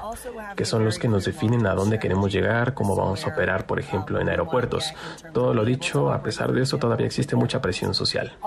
[0.55, 3.79] que son los que nos definen a dónde queremos llegar, cómo vamos a operar, por
[3.79, 4.93] ejemplo, en aeropuertos.
[5.33, 8.37] Todo lo dicho, a pesar de eso, todavía existe mucha presión social.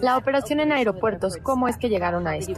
[0.00, 2.52] La operación en aeropuertos, ¿cómo es que llegaron a esto?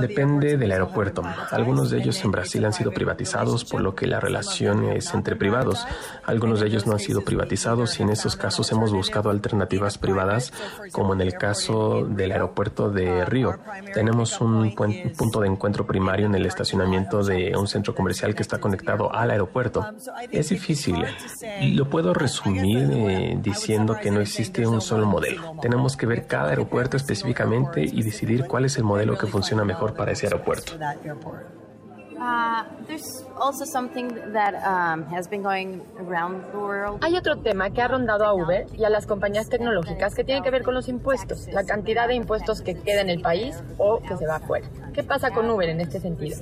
[0.00, 1.22] Depende del aeropuerto.
[1.50, 5.36] Algunos de ellos en Brasil han sido privatizados, por lo que la relación es entre
[5.36, 5.86] privados.
[6.24, 10.50] Algunos de ellos no han sido privatizados y en esos casos hemos buscado alternativas privadas,
[10.92, 13.58] como en el caso del aeropuerto de Río.
[13.92, 18.58] Tenemos un punto de encuentro primario en el estacionamiento de un centro comercial que está
[18.58, 19.86] conectado al aeropuerto.
[20.30, 21.04] Es difícil.
[21.74, 25.54] Lo puedo resumir eh, diciendo que no existe un solo modelo.
[25.60, 29.94] Tenemos que ver cada aeropuerto específicamente y decidir cuál es el modelo que funciona mejor
[29.94, 30.72] para ese aeropuerto.
[37.00, 40.42] Hay otro tema que ha rondado a Uber y a las compañías tecnológicas que tiene
[40.42, 44.00] que ver con los impuestos, la cantidad de impuestos que queda en el país o
[44.00, 44.66] que se va afuera.
[44.92, 46.36] ¿Qué pasa con Uber en este sentido?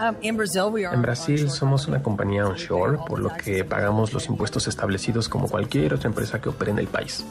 [0.00, 5.48] Um, en Brasil somos una compañía onshore, por lo que pagamos los impuestos establecidos como
[5.48, 7.24] cualquier otra empresa que opere en el país.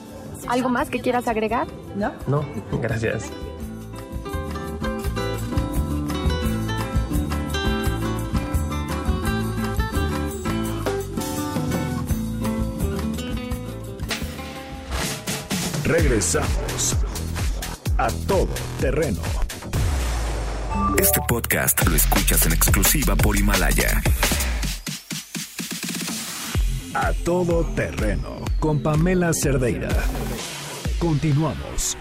[0.47, 1.67] ¿Algo más que quieras agregar?
[1.95, 2.13] No.
[2.27, 2.45] No,
[2.81, 3.31] gracias.
[15.83, 16.97] Regresamos
[17.97, 19.21] a todo terreno.
[20.97, 24.01] Este podcast lo escuchas en exclusiva por Himalaya.
[26.99, 29.89] A todo terreno con Pamela Cerdeira.
[30.97, 31.95] Continuamos.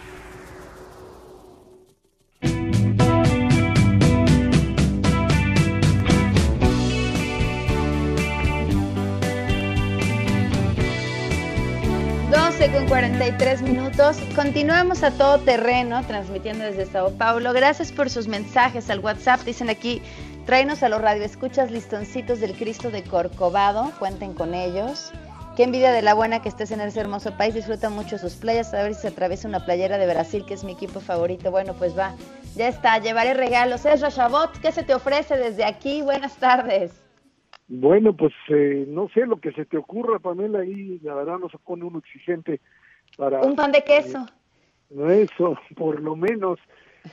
[12.73, 14.17] con 43 minutos.
[14.35, 17.53] Continuamos a todo terreno, transmitiendo desde Sao Paulo.
[17.53, 19.43] Gracias por sus mensajes al WhatsApp.
[19.43, 20.03] Dicen aquí,
[20.47, 23.91] tráenos a los radioescuchas listoncitos del Cristo de Corcovado.
[23.99, 25.13] Cuenten con ellos.
[25.57, 27.55] Qué envidia de la buena que estés en ese hermoso país.
[27.55, 28.73] Disfruta mucho sus playas.
[28.73, 31.51] A ver si se atraviesa una playera de Brasil, que es mi equipo favorito.
[31.51, 32.15] Bueno, pues va.
[32.55, 32.99] Ya está.
[32.99, 33.85] Llevaré regalos.
[33.85, 34.59] Es Rashabot.
[34.61, 36.03] ¿Qué se te ofrece desde aquí?
[36.03, 37.03] Buenas tardes.
[37.69, 41.51] Bueno, pues eh, no sé lo que se te ocurra, Pamela, ahí la verdad nos
[41.65, 42.61] pone uno exigente
[43.17, 43.41] para...
[43.41, 44.25] Un pan de queso.
[44.91, 46.61] Eh, eso, por lo menos.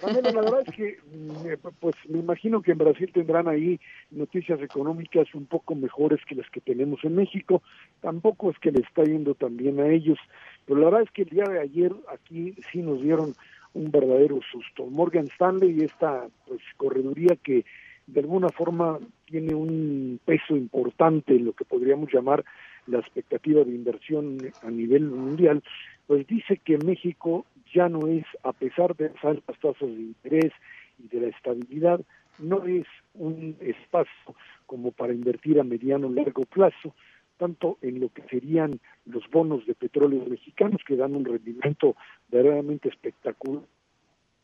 [0.01, 3.79] Pamela, la verdad es que, mm, pues me imagino que en Brasil tendrán ahí
[4.11, 7.61] noticias económicas un poco mejores que las que tenemos en México.
[8.01, 10.17] Tampoco es que le está yendo tan bien a ellos,
[10.65, 13.35] pero la verdad es que el día de ayer aquí sí nos dieron
[13.73, 14.85] un verdadero susto.
[14.85, 17.65] Morgan Stanley y esta pues correduría que
[18.07, 22.43] de alguna forma tiene un peso importante en lo que podríamos llamar
[22.87, 25.63] la expectativa de inversión a nivel mundial,
[26.05, 30.51] pues dice que México ya no es, a pesar de las altas tasas de interés
[30.99, 32.01] y de la estabilidad,
[32.39, 36.95] no es un espacio como para invertir a mediano o largo plazo,
[37.37, 41.95] tanto en lo que serían los bonos de petróleo mexicanos, que dan un rendimiento
[42.29, 43.63] verdaderamente espectacular,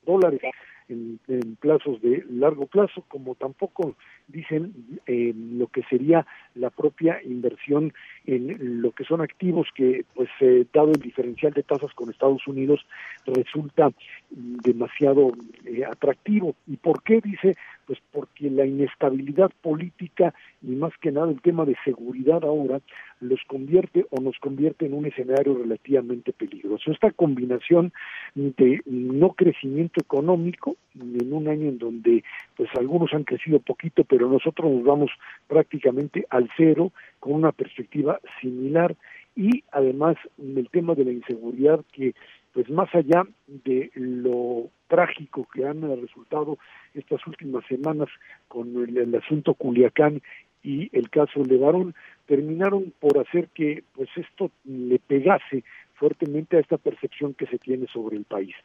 [0.06, 0.42] dólares
[0.90, 1.20] en,
[1.60, 3.96] plazos de largo plazo, como tampoco
[4.28, 4.74] dicen
[5.08, 6.26] eh, lo que sería
[6.56, 7.94] la propia inversión
[8.26, 12.48] en lo que son activos que, pues, eh, dado el diferencial de tasas con Estados
[12.48, 12.86] Unidos,
[13.26, 13.92] resulta
[14.30, 15.32] demasiado
[15.66, 16.56] eh, atractivo.
[16.68, 17.22] ¿Y por qué?
[17.22, 22.82] Dice, pues porque la inestabilidad política y más que nada el tema de seguridad ahora
[23.20, 26.92] los convierte o nos convierte en un escenario relativamente peligroso.
[26.92, 27.92] Esta combinación
[28.36, 32.24] de no crecimiento económico en un año en donde
[32.56, 35.12] pues algunos han crecido poquito, pero nosotros nos vamos
[35.48, 38.96] prácticamente al cero con una perspectiva similar
[39.36, 42.14] y además el tema de la inseguridad que
[42.54, 46.58] pues más allá de lo trágico que han resultado
[46.94, 48.10] estas últimas semanas
[48.48, 50.22] con el, asunto Culiacán
[50.64, 51.96] y el caso Levarón,
[52.26, 55.64] terminaron por hacer que pues esto le pegase
[55.96, 58.56] fuertemente a esta percepción que se tiene sobre el país.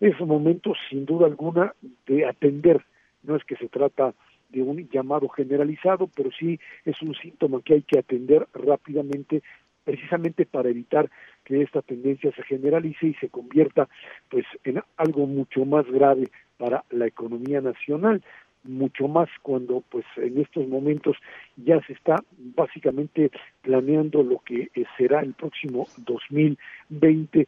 [0.00, 1.74] Es un momento, sin duda alguna,
[2.06, 2.84] de atender,
[3.22, 4.14] no es que se trata
[4.50, 9.42] de un llamado generalizado, pero sí es un síntoma que hay que atender rápidamente
[9.84, 11.10] precisamente para evitar
[11.44, 13.88] que esta tendencia se generalice y se convierta
[14.30, 18.22] pues en algo mucho más grave para la economía nacional
[18.64, 21.16] mucho más cuando pues en estos momentos
[21.56, 22.16] ya se está
[22.56, 23.30] básicamente
[23.62, 27.46] planeando lo que eh, será el próximo 2020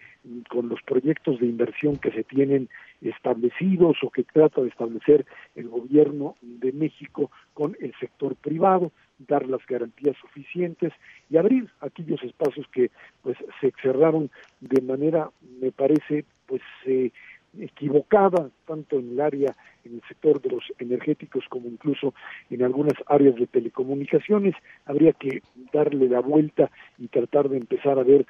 [0.48, 2.68] con los proyectos de inversión que se tienen
[3.00, 9.46] establecidos o que trata de establecer el gobierno de México con el sector privado dar
[9.46, 10.92] las garantías suficientes
[11.30, 12.90] y abrir aquellos espacios que
[13.22, 17.10] pues se cerraron de manera me parece pues eh,
[17.60, 19.54] equivocada tanto en el área
[19.84, 22.14] en el sector de los energéticos como incluso
[22.50, 24.54] en algunas áreas de telecomunicaciones.
[24.84, 25.42] Habría que
[25.72, 28.26] darle la vuelta y tratar de empezar a ver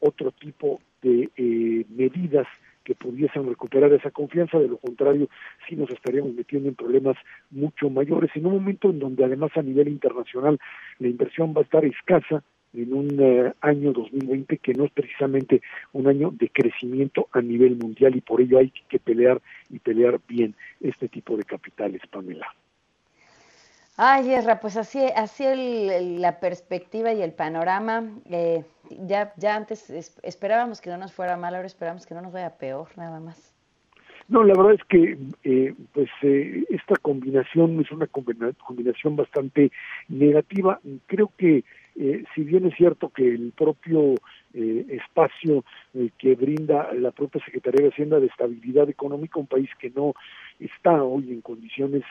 [0.00, 2.46] otro tipo de eh, medidas
[2.84, 5.28] que pudiesen recuperar esa confianza, de lo contrario
[5.68, 7.16] sí nos estaríamos metiendo en problemas
[7.50, 8.30] mucho mayores.
[8.34, 10.58] En un momento en donde además a nivel internacional
[10.98, 12.42] la inversión va a estar escasa
[12.72, 15.62] en un eh, año 2020 que no es precisamente
[15.92, 20.20] un año de crecimiento a nivel mundial y por ello hay que pelear y pelear
[20.28, 22.46] bien este tipo de capitales, Pamela.
[23.96, 28.04] Ay, Ezra, pues así, así el, la perspectiva y el panorama.
[28.30, 28.64] Eh,
[29.06, 29.90] ya, ya antes
[30.22, 33.54] esperábamos que no nos fuera mal, ahora esperamos que no nos vaya peor, nada más.
[34.30, 39.72] No, la verdad es que eh, pues eh, esta combinación es una combinación bastante
[40.08, 40.80] negativa.
[41.06, 41.64] Creo que
[42.00, 44.14] eh, si bien es cierto que el propio
[44.54, 49.68] eh, espacio eh, que brinda la propia Secretaría de Hacienda de Estabilidad Económica, un país
[49.78, 50.14] que no
[50.58, 52.02] está hoy en condiciones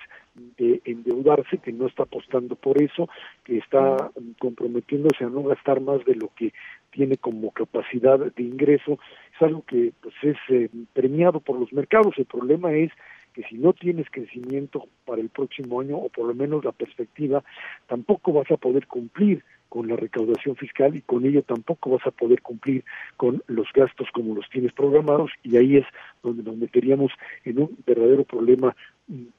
[0.60, 3.10] de endeudarse, que no está apostando por eso,
[3.44, 6.54] que está comprometiéndose a no gastar más de lo que
[6.92, 9.00] tiene como capacidad de ingreso,
[9.36, 12.14] es algo que pues es eh, premiado por los mercados.
[12.18, 12.92] El problema es
[13.34, 17.44] que si no tienes crecimiento para el próximo año o por lo menos la perspectiva,
[17.88, 22.12] tampoco vas a poder cumplir con la recaudación fiscal y con ello tampoco vas a
[22.12, 22.84] poder cumplir
[23.18, 25.32] con los gastos como los tienes programados.
[25.44, 25.86] Y ahí es
[26.24, 27.12] donde nos meteríamos
[27.46, 28.76] en un verdadero problema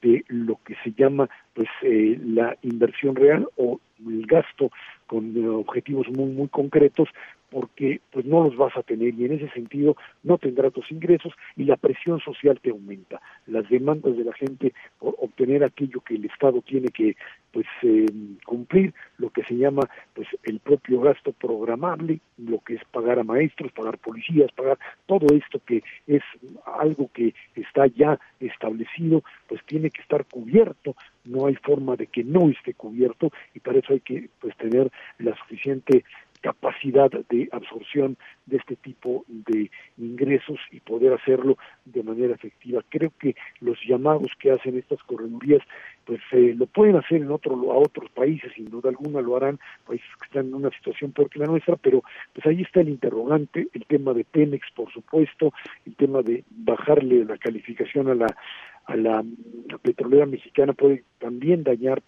[0.01, 4.71] de lo que se llama pues eh, la inversión real o el gasto
[5.07, 7.07] con eh, objetivos muy muy concretos
[7.51, 11.33] porque pues no los vas a tener y en ese sentido no tendrás tus ingresos
[11.55, 13.21] y la presión social te aumenta.
[13.45, 17.15] Las demandas de la gente por obtener aquello que el Estado tiene que
[17.51, 18.05] pues eh,
[18.45, 19.81] cumplir lo que se llama
[20.13, 25.27] pues el propio gasto programable lo que es pagar a maestros pagar policías pagar todo
[25.35, 26.23] esto que es
[26.65, 30.95] algo que está ya establecido pues tiene que estar cubierto.
[31.25, 34.89] No hay forma de que no esté cubierto y para eso hay que pues tener
[35.19, 36.03] la suficiente
[36.41, 42.81] capacidad de absorción de este tipo de ingresos y poder hacerlo de manera efectiva.
[42.89, 45.61] Creo que los llamados que hacen estas corredurías
[46.05, 49.59] pues eh, lo pueden hacer en otro a otros países, sin duda alguna lo harán,
[49.85, 52.89] países que están en una situación peor que la nuestra, pero pues ahí está el
[52.89, 55.53] interrogante, el tema de Pemex, por supuesto,
[55.85, 58.35] el tema de bajarle la calificación a la
[58.85, 59.23] a la,
[59.81, 62.01] petrolera mexicana puede también dañar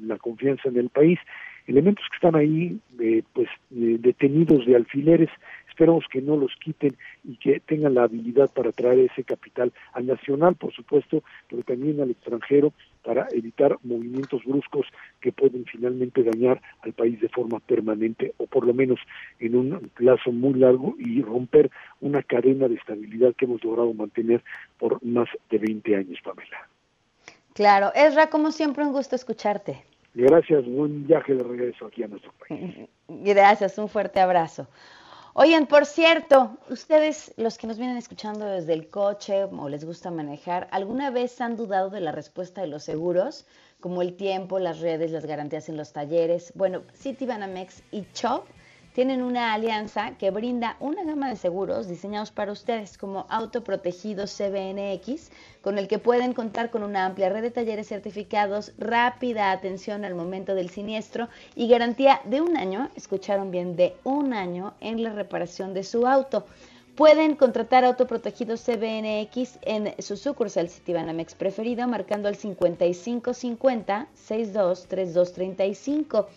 [0.00, 1.18] la confianza en el país.
[1.66, 5.30] Elementos que están ahí, eh, pues, detenidos de alfileres,
[5.68, 10.06] esperamos que no los quiten y que tengan la habilidad para traer ese capital al
[10.06, 14.86] nacional, por supuesto, pero también al extranjero para evitar movimientos bruscos
[15.20, 19.00] que pueden finalmente dañar al país de forma permanente o por lo menos
[19.40, 24.42] en un plazo muy largo y romper una cadena de estabilidad que hemos logrado mantener
[24.78, 26.68] por más de 20 años, Pamela.
[27.54, 29.82] Claro, Ezra, como siempre, un gusto escucharte.
[30.14, 32.88] Gracias, buen viaje de regreso aquí a nuestro país.
[33.08, 34.66] Gracias, un fuerte abrazo.
[35.34, 40.10] Oigan, por cierto, ustedes, los que nos vienen escuchando desde el coche o les gusta
[40.10, 43.46] manejar, ¿alguna vez han dudado de la respuesta de los seguros,
[43.80, 46.52] como el tiempo, las redes, las garantías en los talleres?
[46.54, 48.46] Bueno, Citibanamex y Chop
[48.92, 55.30] tienen una alianza que brinda una gama de seguros diseñados para ustedes como autoprotegido CBNX,
[55.62, 60.14] con el que pueden contar con una amplia red de talleres certificados, rápida atención al
[60.14, 65.12] momento del siniestro y garantía de un año, escucharon bien, de un año en la
[65.12, 66.46] reparación de su auto.
[66.94, 76.28] Pueden contratar autoprotegido CBNX en su sucursal Citibanamex preferido marcando al 5550 623235.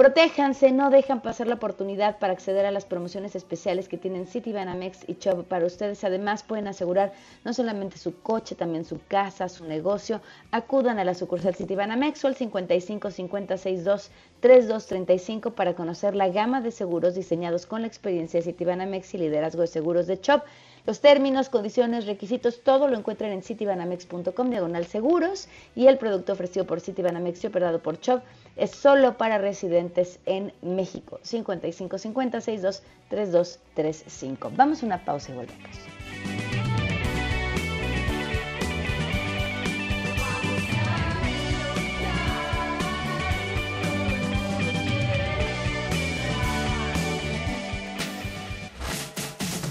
[0.00, 5.06] Protéjanse, no dejan pasar la oportunidad para acceder a las promociones especiales que tienen Citibanamex
[5.06, 6.02] y Chubb para ustedes.
[6.04, 7.12] Además, pueden asegurar
[7.44, 10.22] no solamente su coche, también su casa, su negocio.
[10.52, 16.62] Acudan a la sucursal Citibanamex o al 55 50 62 3235 para conocer la gama
[16.62, 20.40] de seguros diseñados con la experiencia de Citibanamex y liderazgo de seguros de Chubb.
[20.86, 26.66] Los términos, condiciones, requisitos, todo lo encuentran en citibanamex.com, diagonal seguros, y el producto ofrecido
[26.66, 28.22] por Citibanamex y operado por Chubb
[28.56, 31.20] es solo para residentes en México.
[31.22, 34.52] 55 50 62 3235.
[34.56, 35.99] Vamos a una pausa y volvemos.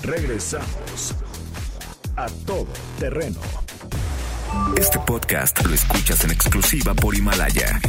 [0.10, 1.14] Regresamos
[2.16, 2.66] a todo
[2.97, 3.39] terreno.
[4.76, 7.80] Este podcast lo escuchas en exclusiva por Himalaya.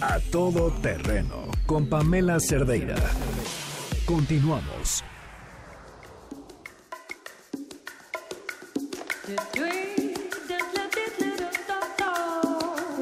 [0.00, 2.96] A todo terreno con Pamela Cerdeira.
[4.06, 5.04] Continuamos.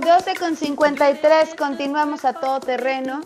[0.04, 3.20] Doce con 53, continuamos a todo terreno.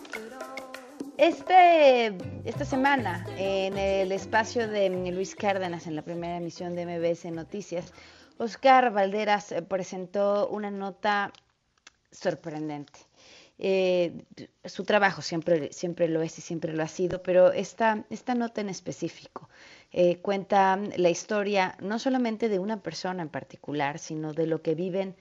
[1.17, 2.13] Este,
[2.43, 7.93] esta semana, en el espacio de Luis Cárdenas, en la primera emisión de MBS Noticias,
[8.37, 11.31] Oscar Valderas presentó una nota
[12.11, 12.99] sorprendente.
[13.57, 14.25] Eh,
[14.65, 18.59] su trabajo siempre, siempre lo es y siempre lo ha sido, pero esta, esta nota
[18.59, 19.47] en específico
[19.93, 24.75] eh, cuenta la historia no solamente de una persona en particular, sino de lo que
[24.75, 25.15] viven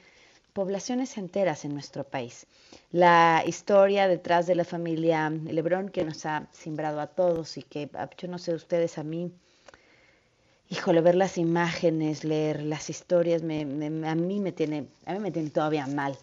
[0.55, 2.47] poblaciones enteras en nuestro país.
[2.93, 7.91] La historia detrás de la familia Lebrón que nos ha simbrado a todos y que,
[7.95, 9.33] ah, yo no sé ustedes, a mí,
[10.71, 13.63] híjole, ver las imágenes, leer las historias, me,
[14.09, 16.17] a mí me tiene, a mí me tiene todavía mal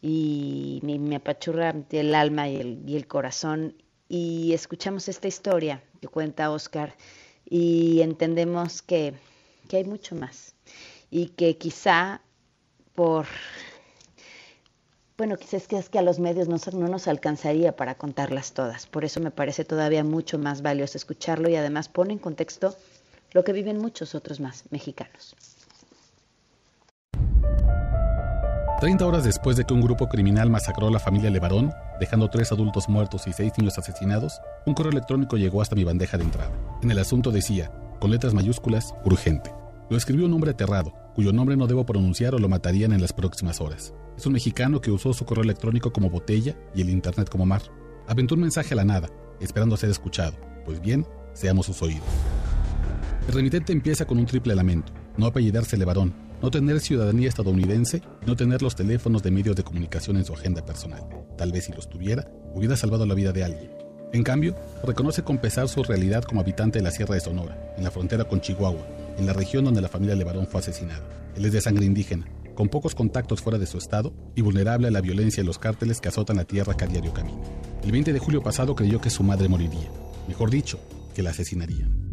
[0.00, 3.74] y me, apachurra el alma y el, y el corazón.
[4.08, 6.94] Y escuchamos esta historia que cuenta Oscar
[7.44, 9.14] y entendemos que,
[9.68, 10.54] que hay mucho más
[11.10, 12.22] y que quizá
[12.94, 13.26] por
[15.20, 18.86] bueno, quizás que es que a los medios no, no, nos alcanzaría para contarlas todas.
[18.86, 22.74] Por eso me parece todavía mucho más valioso escucharlo y además pone en contexto
[23.32, 25.36] lo que viven muchos otros más mexicanos.
[28.80, 31.70] 30 horas después de que un grupo criminal masacró a la familia Levarón,
[32.00, 36.16] dejando tres adultos muertos y seis niños asesinados, un correo electrónico llegó hasta mi bandeja
[36.16, 36.50] de entrada.
[36.82, 39.52] En el asunto decía, con letras mayúsculas, urgente.
[39.90, 43.12] Lo escribió un hombre aterrado, cuyo nombre no debo pronunciar o lo matarían en las
[43.12, 43.92] próximas horas.
[44.16, 47.62] Es un mexicano que usó su correo electrónico como botella y el internet como mar.
[48.06, 49.08] Aventó un mensaje a la nada,
[49.40, 50.36] esperando ser escuchado.
[50.64, 52.04] Pues bien, seamos sus oídos.
[53.26, 58.36] El remitente empieza con un triple lamento, no apellidarse Levarón, no tener ciudadanía estadounidense no
[58.36, 61.02] tener los teléfonos de medios de comunicación en su agenda personal.
[61.36, 63.72] Tal vez si los tuviera, hubiera salvado la vida de alguien.
[64.12, 67.84] En cambio, reconoce con pesar su realidad como habitante de la Sierra de Sonora, en
[67.84, 68.86] la frontera con Chihuahua,
[69.20, 71.06] en la región donde la familia Levarón fue asesinada.
[71.36, 74.90] Él es de sangre indígena, con pocos contactos fuera de su estado y vulnerable a
[74.90, 77.38] la violencia de los cárteles que azotan la tierra que a diario camina.
[77.84, 79.88] El 20 de julio pasado creyó que su madre moriría,
[80.26, 80.80] mejor dicho,
[81.14, 82.10] que la asesinarían.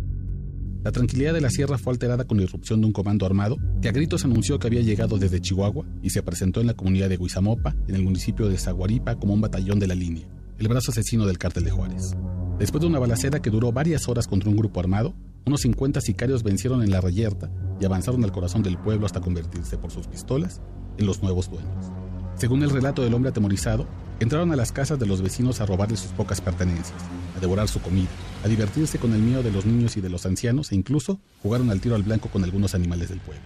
[0.84, 3.90] La tranquilidad de la sierra fue alterada con la irrupción de un comando armado que
[3.90, 7.18] a gritos anunció que había llegado desde Chihuahua y se presentó en la comunidad de
[7.18, 10.28] Huizamopa, en el municipio de Zaguaripa, como un batallón de la línea,
[10.58, 12.16] el brazo asesino del cártel de Juárez.
[12.60, 15.14] Después de una balacera que duró varias horas contra un grupo armado,
[15.48, 19.78] unos 50 sicarios vencieron en la reyerta y avanzaron al corazón del pueblo hasta convertirse
[19.78, 20.62] por sus pistolas
[20.98, 21.92] en los nuevos dueños.
[22.36, 23.88] Según el relato del hombre atemorizado,
[24.20, 27.02] entraron a las casas de los vecinos a robarles sus pocas pertenencias,
[27.36, 28.10] a devorar su comida,
[28.44, 31.72] a divertirse con el miedo de los niños y de los ancianos e incluso jugaron
[31.72, 33.44] al tiro al blanco con algunos animales del pueblo.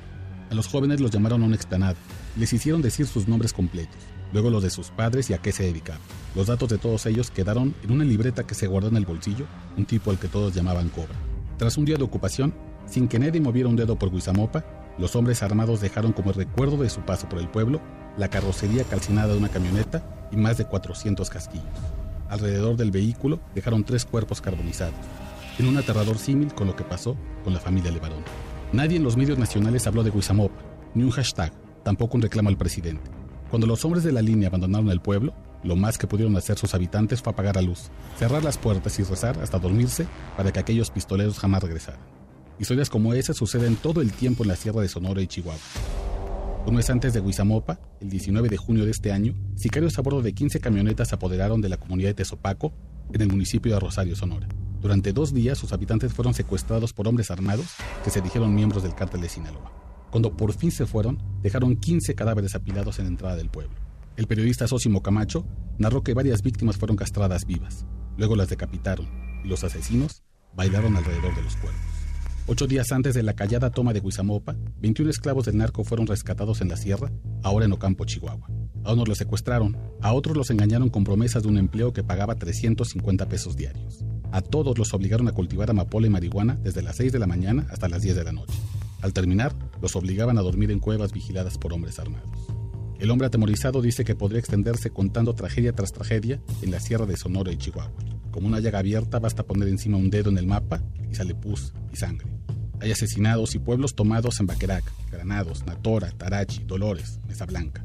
[0.50, 1.96] A los jóvenes los llamaron a una explanada
[2.36, 3.96] y les hicieron decir sus nombres completos,
[4.34, 6.02] luego los de sus padres y a qué se dedicaban.
[6.36, 9.46] Los datos de todos ellos quedaron en una libreta que se guardó en el bolsillo,
[9.78, 11.31] un tipo al que todos llamaban Cobra.
[11.62, 12.56] Tras un día de ocupación,
[12.88, 14.66] sin que nadie moviera un dedo por Guizamopa,
[14.98, 17.80] los hombres armados dejaron como recuerdo de su paso por el pueblo
[18.18, 21.68] la carrocería calcinada de una camioneta y más de 400 casquillos.
[22.30, 24.96] Alrededor del vehículo dejaron tres cuerpos carbonizados,
[25.60, 28.24] en un aterrador símil con lo que pasó con la familia Levarón.
[28.74, 30.64] Nadie en los medios nacionales habló de Guizamopa,
[30.96, 31.54] ni un hashtag,
[31.84, 33.12] tampoco un reclamo al presidente.
[33.52, 36.74] Cuando los hombres de la línea abandonaron el pueblo, lo más que pudieron hacer sus
[36.74, 40.08] habitantes fue apagar la luz, cerrar las puertas y rezar hasta dormirse
[40.38, 42.02] para que aquellos pistoleros jamás regresaran.
[42.60, 45.60] Historias como esa suceden todo el tiempo en la Sierra de Sonora y Chihuahua.
[46.66, 50.22] Un mes antes de Huizamopa, el 19 de junio de este año, sicarios a bordo
[50.22, 52.72] de 15 camionetas se apoderaron de la comunidad de Tezopaco,
[53.12, 54.48] en el municipio de Rosario, Sonora.
[54.80, 57.66] Durante dos días, sus habitantes fueron secuestrados por hombres armados
[58.04, 59.72] que se dijeron miembros del cártel de Sinaloa.
[60.12, 63.91] Cuando por fin se fueron, dejaron 15 cadáveres apilados en la entrada del pueblo.
[64.22, 65.48] El periodista Sosimo Camacho
[65.80, 69.08] narró que varias víctimas fueron castradas vivas, luego las decapitaron
[69.44, 70.22] y los asesinos
[70.54, 71.82] bailaron alrededor de los cuerpos.
[72.46, 76.62] Ocho días antes de la callada toma de Huizamopa, 21 esclavos del narco fueron rescatados
[76.62, 77.12] en la sierra,
[77.42, 78.48] ahora en Ocampo, Chihuahua.
[78.84, 82.36] A unos los secuestraron, a otros los engañaron con promesas de un empleo que pagaba
[82.36, 84.06] 350 pesos diarios.
[84.32, 87.66] A todos los obligaron a cultivar amapola y marihuana desde las 6 de la mañana
[87.72, 88.54] hasta las 10 de la noche.
[89.02, 92.61] Al terminar, los obligaban a dormir en cuevas vigiladas por hombres armados.
[93.02, 97.18] El hombre atemorizado dice que podría extenderse contando tragedia tras tragedia en la sierra de
[97.18, 97.92] Sonora y Chihuahua.
[98.30, 101.74] Como una llaga abierta basta poner encima un dedo en el mapa y sale pus
[101.92, 102.28] y sangre.
[102.80, 107.84] Hay asesinados y pueblos tomados en Baquerac, Granados, Natora, Tarachi, Dolores, Mesa Blanca.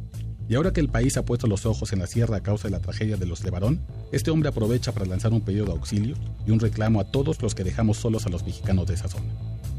[0.51, 2.73] Y ahora que el país ha puesto los ojos en la sierra a causa de
[2.73, 6.15] la tragedia de los Levarón, este hombre aprovecha para lanzar un pedido de auxilio
[6.47, 9.33] y un reclamo a todos los que dejamos solos a los mexicanos de esa zona.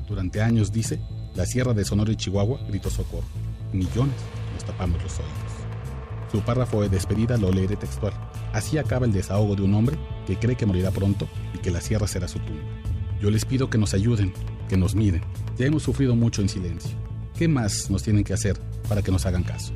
[0.07, 0.99] Durante años, dice,
[1.35, 3.27] la sierra de Sonora y Chihuahua gritó socorro.
[3.71, 4.15] Millones
[4.57, 5.31] nos tapamos los oídos.
[6.31, 8.13] Su párrafo de despedida lo leeré textual.
[8.53, 11.79] Así acaba el desahogo de un hombre que cree que morirá pronto y que la
[11.79, 12.63] sierra será su tumba.
[13.21, 14.33] Yo les pido que nos ayuden,
[14.67, 15.21] que nos miren.
[15.57, 16.97] Ya hemos sufrido mucho en silencio.
[17.37, 19.73] ¿Qué más nos tienen que hacer para que nos hagan caso?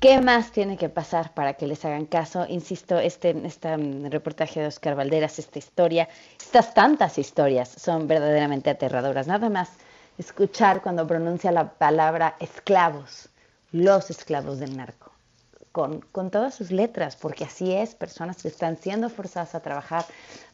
[0.00, 2.46] ¿Qué más tiene que pasar para que les hagan caso?
[2.48, 3.76] Insisto, este, este
[4.08, 6.08] reportaje de Oscar Valderas, esta historia,
[6.40, 9.26] estas tantas historias son verdaderamente aterradoras.
[9.26, 9.68] Nada más
[10.16, 13.28] escuchar cuando pronuncia la palabra esclavos,
[13.72, 15.12] los esclavos del narco,
[15.70, 20.06] con, con todas sus letras, porque así es, personas que están siendo forzadas a trabajar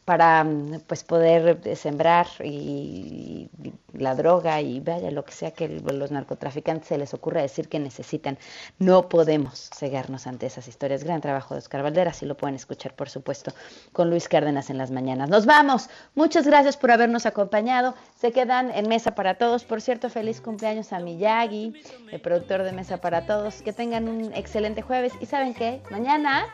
[0.07, 0.47] para
[0.87, 3.49] pues poder sembrar y,
[3.91, 7.77] la droga y vaya lo que sea que los narcotraficantes se les ocurra decir que
[7.77, 8.37] necesitan.
[8.79, 11.03] No podemos cegarnos ante esas historias.
[11.03, 13.51] Gran trabajo de Oscar Valderas y lo pueden escuchar, por supuesto,
[13.91, 15.29] con Luis Cárdenas en las mañanas.
[15.29, 15.89] Nos vamos.
[16.15, 17.93] Muchas gracias por habernos acompañado.
[18.15, 19.65] Se quedan en Mesa para Todos.
[19.65, 21.73] Por cierto, feliz cumpleaños a Miyagi,
[22.13, 23.61] el productor de Mesa para Todos.
[23.61, 25.11] Que tengan un excelente jueves.
[25.19, 26.45] Y saben qué, mañana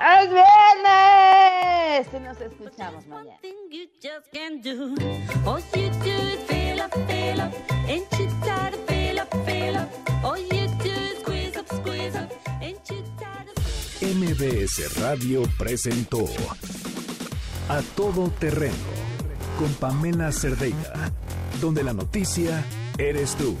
[0.00, 2.08] ¡Es viernes!
[2.14, 3.38] Y nos escuchamos mañana.
[14.00, 16.24] MBS Radio presentó
[17.68, 18.74] A Todo Terreno
[19.58, 21.12] con Pamela Cerdeira,
[21.60, 22.64] donde la noticia
[22.96, 23.54] eres tú.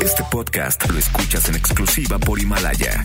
[0.00, 3.04] Este podcast lo escuchas en exclusiva por Himalaya.